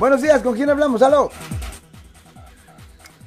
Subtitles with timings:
[0.00, 1.00] Buenos días, ¿con quién hablamos?
[1.02, 1.30] ¡Aló!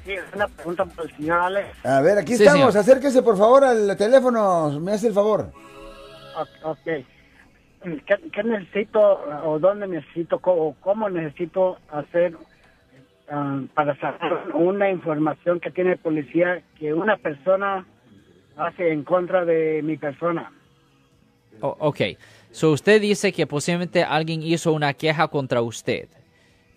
[0.04, 1.68] Sí, es una pregunta para el señor Alex.
[1.86, 2.72] A ver, aquí Sí, estamos.
[2.74, 2.78] señor.
[2.78, 4.78] Acérquese, por favor, al teléfono.
[4.80, 5.50] Me hace el favor.
[6.64, 6.78] O- Ok.
[6.84, 8.98] ¿Qué, qué necesito
[9.44, 12.34] o dónde necesito o cómo necesito hacer
[13.30, 17.86] ah, para sacar una información que tiene policía que una persona
[18.56, 20.50] hace en contra de mi persona?
[21.60, 22.00] O- ok.
[22.50, 26.08] So usted dice que posiblemente alguien hizo una queja contra usted,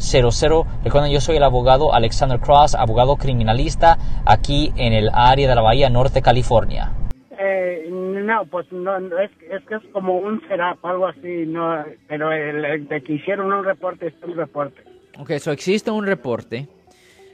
[0.00, 0.66] 1-800-530-1800.
[0.84, 5.62] Recuerden, yo soy el abogado Alexander Cross, abogado criminalista aquí en el área de la
[5.62, 6.92] Bahía Norte, California.
[7.38, 11.84] Eh, no, pues no, no, es, es que es como un setup, algo así, no,
[12.08, 14.82] pero el, el de que hicieron un reporte es un reporte.
[15.18, 16.68] Ok, so existe un reporte.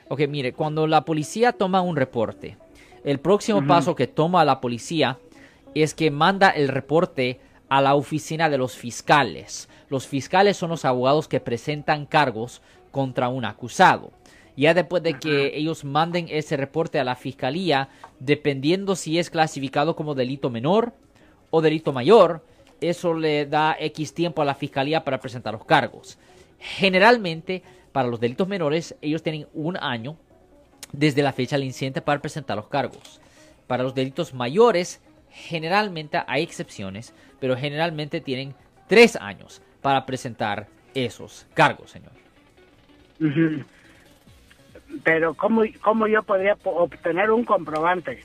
[0.09, 2.57] Ok, mire, cuando la policía toma un reporte,
[3.05, 5.19] el próximo paso que toma la policía
[5.75, 9.69] es que manda el reporte a la oficina de los fiscales.
[9.89, 14.13] Los fiscales son los abogados que presentan cargos contra un acusado.
[14.57, 19.95] Ya después de que ellos manden ese reporte a la fiscalía, dependiendo si es clasificado
[19.95, 20.95] como delito menor
[21.51, 22.43] o delito mayor,
[22.81, 26.19] eso le da X tiempo a la fiscalía para presentar los cargos.
[26.59, 30.17] Generalmente, para los delitos menores, ellos tienen un año
[30.93, 33.21] desde la fecha del incidente para presentar los cargos.
[33.67, 35.01] Para los delitos mayores,
[35.37, 38.55] generalmente hay excepciones, pero generalmente tienen
[38.89, 42.13] tres años para presentar esos cargos, señor.
[45.05, 48.23] Pero ¿cómo, cómo yo podría po- obtener un comprobante?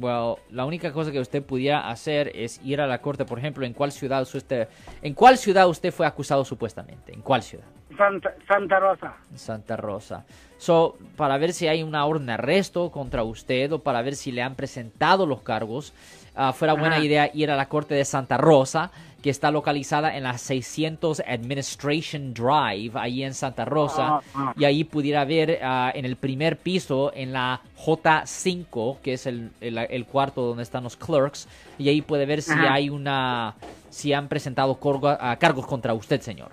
[0.00, 3.66] Well, la única cosa que usted pudiera hacer es ir a la corte, por ejemplo,
[3.66, 4.68] en cuál ciudad usted,
[5.02, 7.64] en cuál ciudad usted fue acusado supuestamente, en cuál ciudad.
[7.96, 9.16] Santa, Santa Rosa.
[9.34, 10.24] Santa Rosa.
[10.56, 14.30] So, para ver si hay una orden de arresto contra usted o para ver si
[14.30, 15.92] le han presentado los cargos,
[16.34, 17.04] ah, fuera buena Ajá.
[17.04, 18.90] idea ir a la corte de Santa Rosa,
[19.22, 24.06] que está localizada en la 600 Administration Drive, ahí en Santa Rosa.
[24.08, 24.54] Ah, ah.
[24.56, 29.78] Y ahí pudiera ver en el primer piso, en la J5, que es el, el-
[29.78, 32.74] el cuarto donde están los clerks, y ahí puede ver si Ajá.
[32.74, 33.56] hay una,
[33.90, 36.50] si han presentado corgo- cargos contra usted, señor.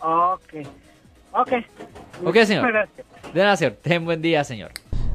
[0.00, 0.54] Ok.
[1.32, 1.52] Ok.
[2.24, 2.70] Ok, señor.
[2.72, 3.06] Gracias.
[3.34, 3.74] De nada, señor.
[3.82, 4.70] Ten buen día, señor.